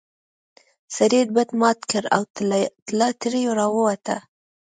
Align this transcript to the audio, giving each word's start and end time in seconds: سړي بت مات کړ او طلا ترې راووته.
سړي 0.95 1.21
بت 1.35 1.49
مات 1.59 1.79
کړ 1.91 2.03
او 2.15 2.21
طلا 2.87 3.09
ترې 3.21 3.41
راووته. 3.57 4.15